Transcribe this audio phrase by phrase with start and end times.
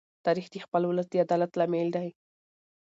[0.25, 2.07] تاریخ د خپل ولس د عدالت لامل دی.